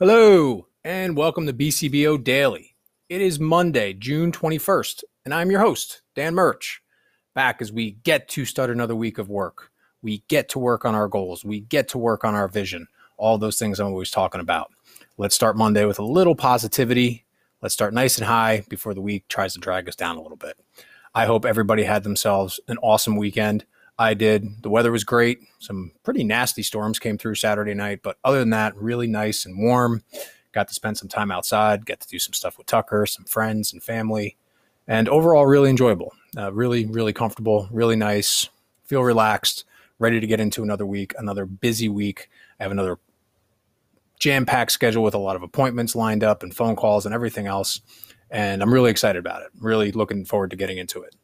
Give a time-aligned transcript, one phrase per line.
[0.00, 2.74] Hello, and welcome to BCBO Daily.
[3.08, 6.82] It is Monday, June 21st, and I'm your host, Dan Murch.
[7.32, 9.70] Back as we get to start another week of work.
[10.02, 11.44] We get to work on our goals.
[11.44, 12.88] We get to work on our vision.
[13.18, 14.72] All those things I'm always talking about.
[15.16, 17.24] Let's start Monday with a little positivity.
[17.62, 20.36] Let's start nice and high before the week tries to drag us down a little
[20.36, 20.56] bit.
[21.14, 23.64] I hope everybody had themselves an awesome weekend.
[23.98, 24.62] I did.
[24.62, 25.40] The weather was great.
[25.60, 29.58] Some pretty nasty storms came through Saturday night, but other than that, really nice and
[29.58, 30.02] warm.
[30.52, 33.72] Got to spend some time outside, get to do some stuff with Tucker, some friends
[33.72, 34.36] and family,
[34.86, 36.12] and overall, really enjoyable.
[36.36, 38.48] Uh, really, really comfortable, really nice.
[38.84, 39.64] Feel relaxed,
[39.98, 42.28] ready to get into another week, another busy week.
[42.58, 42.98] I have another
[44.18, 47.46] jam packed schedule with a lot of appointments lined up and phone calls and everything
[47.46, 47.80] else.
[48.30, 49.48] And I'm really excited about it.
[49.60, 51.14] Really looking forward to getting into it.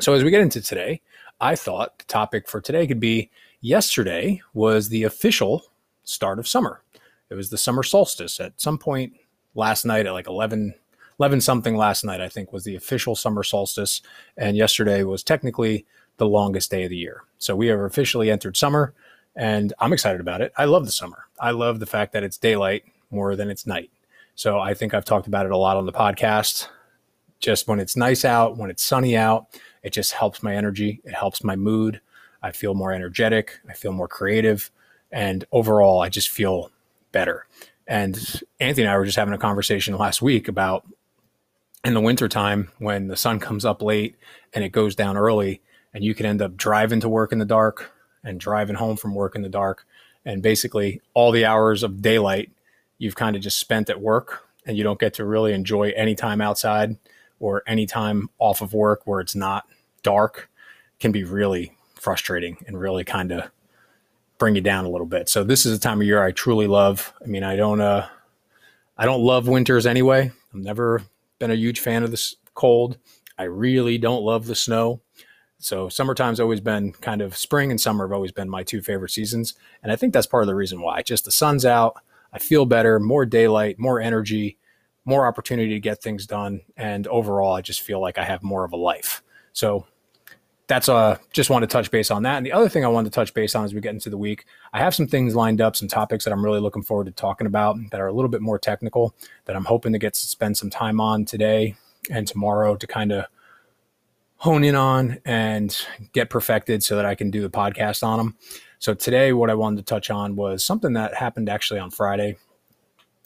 [0.00, 1.00] So, as we get into today,
[1.40, 5.64] I thought the topic for today could be yesterday was the official
[6.04, 6.82] start of summer.
[7.28, 9.14] It was the summer solstice at some point
[9.54, 10.74] last night at like 11,
[11.20, 14.00] 11 something last night, I think was the official summer solstice.
[14.36, 15.84] And yesterday was technically
[16.16, 17.24] the longest day of the year.
[17.38, 18.94] So we have officially entered summer
[19.34, 20.52] and I'm excited about it.
[20.56, 21.26] I love the summer.
[21.38, 23.90] I love the fact that it's daylight more than it's night.
[24.34, 26.68] So I think I've talked about it a lot on the podcast.
[27.40, 29.48] Just when it's nice out, when it's sunny out,
[29.86, 31.00] it just helps my energy.
[31.04, 32.00] It helps my mood.
[32.42, 33.60] I feel more energetic.
[33.70, 34.72] I feel more creative.
[35.12, 36.72] And overall, I just feel
[37.12, 37.46] better.
[37.86, 38.16] And
[38.58, 40.84] Anthony and I were just having a conversation last week about
[41.84, 44.16] in the wintertime when the sun comes up late
[44.52, 45.62] and it goes down early,
[45.94, 47.92] and you can end up driving to work in the dark
[48.24, 49.86] and driving home from work in the dark.
[50.24, 52.50] And basically, all the hours of daylight
[52.98, 56.16] you've kind of just spent at work and you don't get to really enjoy any
[56.16, 56.96] time outside
[57.38, 59.68] or any time off of work where it's not
[60.06, 60.48] dark
[61.00, 63.50] can be really frustrating and really kind of
[64.38, 65.28] bring you down a little bit.
[65.28, 67.12] So this is a time of year I truly love.
[67.22, 68.06] I mean, I don't uh
[68.96, 70.30] I don't love winters anyway.
[70.54, 71.02] I've never
[71.40, 72.98] been a huge fan of this cold.
[73.36, 75.00] I really don't love the snow.
[75.58, 79.10] So summertime's always been kind of spring and summer have always been my two favorite
[79.10, 79.54] seasons.
[79.82, 81.02] And I think that's part of the reason why.
[81.02, 81.96] Just the sun's out,
[82.32, 84.56] I feel better, more daylight, more energy,
[85.04, 86.60] more opportunity to get things done.
[86.76, 89.22] And overall, I just feel like I have more of a life.
[89.52, 89.86] So
[90.68, 92.36] that's uh just want to touch base on that.
[92.36, 94.18] And the other thing I wanted to touch base on as we get into the
[94.18, 97.12] week, I have some things lined up, some topics that I'm really looking forward to
[97.12, 100.20] talking about that are a little bit more technical that I'm hoping to get to
[100.20, 101.76] spend some time on today
[102.10, 103.26] and tomorrow to kind of
[104.38, 105.76] hone in on and
[106.12, 108.36] get perfected so that I can do the podcast on them.
[108.78, 112.36] So today what I wanted to touch on was something that happened actually on Friday.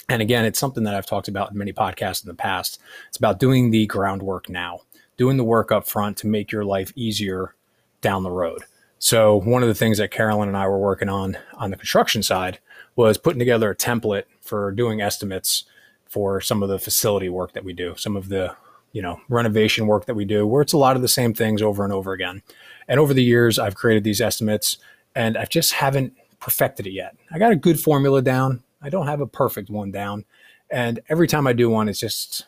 [0.08, 2.80] And again, it's something that I've talked about in many podcasts in the past.
[3.08, 4.80] It's about doing the groundwork now
[5.20, 7.54] doing the work up front to make your life easier
[8.00, 8.62] down the road.
[8.98, 12.22] So one of the things that Carolyn and I were working on on the construction
[12.22, 12.58] side
[12.96, 15.64] was putting together a template for doing estimates
[16.06, 18.56] for some of the facility work that we do, some of the
[18.92, 21.60] you know renovation work that we do, where it's a lot of the same things
[21.60, 22.40] over and over again.
[22.88, 24.78] And over the years, I've created these estimates,
[25.14, 27.14] and I just haven't perfected it yet.
[27.30, 28.62] I got a good formula down.
[28.80, 30.24] I don't have a perfect one down,
[30.70, 32.46] and every time I do one, it's just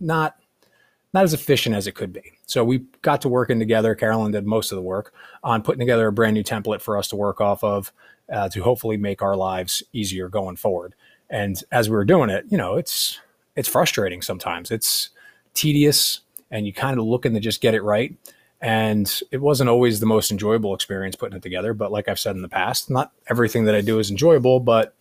[0.00, 0.36] not
[1.16, 2.34] not as efficient as it could be.
[2.44, 3.94] So we got to working together.
[3.94, 7.08] Carolyn did most of the work on putting together a brand new template for us
[7.08, 7.90] to work off of
[8.30, 10.94] uh, to hopefully make our lives easier going forward.
[11.30, 13.18] And as we were doing it, you know, it's
[13.56, 14.70] it's frustrating sometimes.
[14.70, 15.08] It's
[15.54, 18.14] tedious, and you kind of looking to just get it right.
[18.60, 21.72] And it wasn't always the most enjoyable experience putting it together.
[21.72, 24.94] But like I've said in the past, not everything that I do is enjoyable, but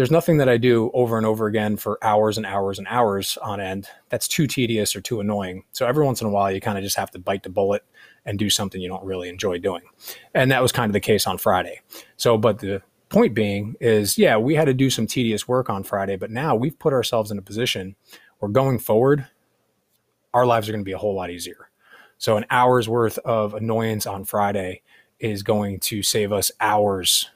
[0.00, 3.36] there's nothing that I do over and over again for hours and hours and hours
[3.42, 5.64] on end that's too tedious or too annoying.
[5.72, 7.84] So every once in a while, you kind of just have to bite the bullet
[8.24, 9.82] and do something you don't really enjoy doing.
[10.32, 11.82] And that was kind of the case on Friday.
[12.16, 12.80] So, but the
[13.10, 16.54] point being is, yeah, we had to do some tedious work on Friday, but now
[16.54, 17.94] we've put ourselves in a position
[18.38, 19.26] where going forward,
[20.32, 21.68] our lives are going to be a whole lot easier.
[22.16, 24.80] So, an hour's worth of annoyance on Friday
[25.18, 27.28] is going to save us hours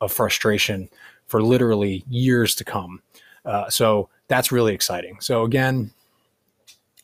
[0.00, 0.88] of frustration
[1.26, 3.02] for literally years to come.
[3.44, 5.18] Uh, so that's really exciting.
[5.20, 5.90] So again,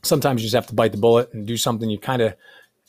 [0.03, 2.35] sometimes you just have to bite the bullet and do something you kind of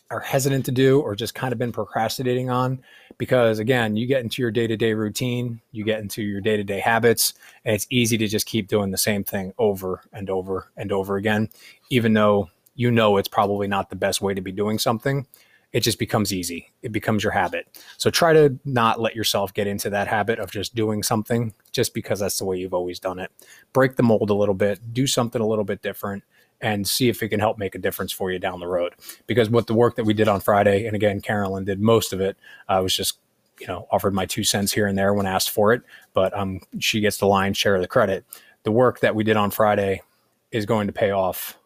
[0.09, 2.79] are hesitant to do or just kind of been procrastinating on
[3.17, 7.33] because again you get into your day-to-day routine you get into your day-to-day habits
[7.65, 11.15] and it's easy to just keep doing the same thing over and over and over
[11.15, 11.49] again
[11.89, 15.25] even though you know it's probably not the best way to be doing something
[15.73, 16.71] it just becomes easy.
[16.83, 17.67] It becomes your habit.
[17.97, 21.93] So try to not let yourself get into that habit of just doing something just
[21.93, 23.31] because that's the way you've always done it.
[23.73, 26.23] Break the mold a little bit, do something a little bit different,
[26.61, 28.93] and see if it can help make a difference for you down the road.
[29.25, 32.21] Because what the work that we did on Friday, and again, Carolyn did most of
[32.21, 32.37] it,
[32.69, 33.17] I was just
[33.59, 35.83] you know, offered my two cents here and there when asked for it,
[36.13, 38.25] but um, she gets the lion's share of the credit.
[38.63, 40.01] The work that we did on Friday
[40.51, 41.57] is going to pay off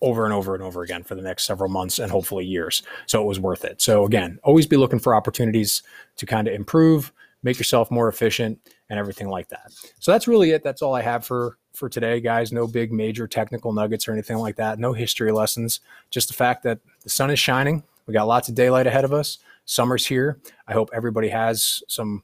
[0.00, 2.82] over and over and over again for the next several months and hopefully years.
[3.06, 3.80] So it was worth it.
[3.80, 5.82] So again, always be looking for opportunities
[6.16, 7.12] to kind of improve,
[7.42, 8.58] make yourself more efficient
[8.90, 9.72] and everything like that.
[9.98, 10.62] So that's really it.
[10.62, 12.52] That's all I have for for today, guys.
[12.52, 14.78] No big major technical nuggets or anything like that.
[14.78, 15.80] No history lessons.
[16.10, 17.82] Just the fact that the sun is shining.
[18.06, 19.38] We got lots of daylight ahead of us.
[19.66, 20.38] Summer's here.
[20.66, 22.22] I hope everybody has some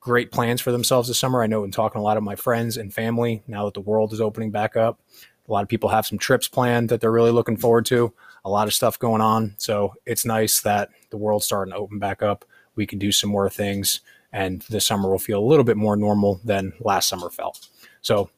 [0.00, 1.42] great plans for themselves this summer.
[1.42, 3.80] I know in talking to a lot of my friends and family now that the
[3.80, 4.98] world is opening back up,
[5.48, 8.12] a lot of people have some trips planned that they're really looking forward to.
[8.44, 9.54] A lot of stuff going on.
[9.56, 12.44] So it's nice that the world's starting to open back up.
[12.76, 14.00] We can do some more things,
[14.32, 17.68] and this summer will feel a little bit more normal than last summer felt.
[18.02, 18.30] So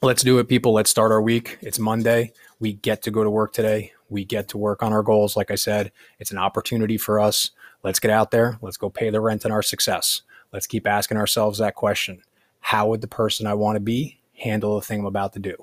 [0.00, 0.72] let's do it, people.
[0.72, 1.58] Let's start our week.
[1.60, 2.32] It's Monday.
[2.60, 3.92] We get to go to work today.
[4.08, 5.36] We get to work on our goals.
[5.36, 7.50] Like I said, it's an opportunity for us.
[7.82, 8.58] Let's get out there.
[8.62, 10.22] Let's go pay the rent on our success.
[10.52, 12.22] Let's keep asking ourselves that question
[12.60, 15.54] How would the person I want to be handle the thing I'm about to do?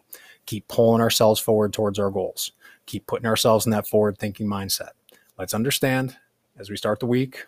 [0.46, 2.52] Keep pulling ourselves forward towards our goals,
[2.86, 4.92] keep putting ourselves in that forward thinking mindset.
[5.38, 6.18] Let's understand
[6.58, 7.46] as we start the week,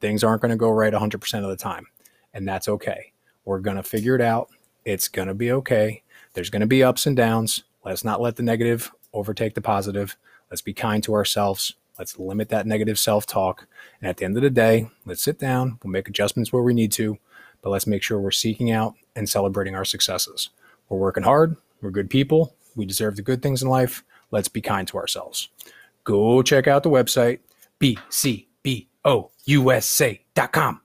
[0.00, 1.86] things aren't going to go right 100% of the time,
[2.32, 3.12] and that's okay.
[3.44, 4.48] We're going to figure it out.
[4.84, 6.02] It's going to be okay.
[6.34, 7.64] There's going to be ups and downs.
[7.84, 10.16] Let's not let the negative overtake the positive.
[10.50, 11.74] Let's be kind to ourselves.
[11.98, 13.66] Let's limit that negative self talk.
[14.00, 15.78] And at the end of the day, let's sit down.
[15.82, 17.18] We'll make adjustments where we need to,
[17.62, 20.50] but let's make sure we're seeking out and celebrating our successes.
[20.88, 21.56] We're working hard.
[21.80, 22.54] We're good people.
[22.74, 24.04] We deserve the good things in life.
[24.30, 25.48] Let's be kind to ourselves.
[26.04, 27.40] Go check out the website,
[27.80, 30.80] bcbousa.com.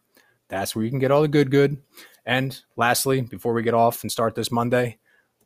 [0.48, 1.78] That's where you can get all the good, good.
[2.26, 4.98] And lastly, before we get off and start this Monday,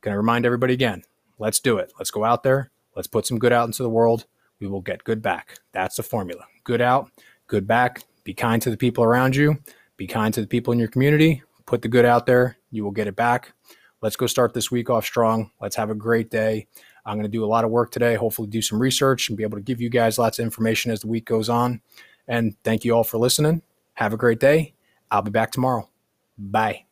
[0.02, 1.04] can I remind everybody again?
[1.38, 1.94] Let's do it.
[1.98, 2.72] Let's go out there.
[2.96, 4.26] Let's put some good out into the world.
[4.60, 5.60] We will get good back.
[5.74, 6.46] That's the formula.
[6.64, 7.12] Good out,
[7.48, 8.04] good back.
[8.24, 9.58] Be kind to the people around you.
[9.98, 11.44] Be kind to the people in your community.
[11.66, 12.58] Put the good out there.
[12.72, 13.54] You will get it back.
[14.06, 15.50] Let's go start this week off strong.
[15.60, 16.68] Let's have a great day.
[17.08, 19.42] I'm going to do a lot of work today, hopefully, do some research and be
[19.42, 21.82] able to give you guys lots of information as the week goes on.
[22.28, 23.64] And thank you all for listening.
[23.96, 24.76] Have a great day.
[25.10, 25.90] I'll be back tomorrow.
[26.38, 26.85] Bye.